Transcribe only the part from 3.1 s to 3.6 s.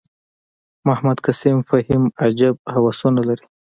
لري.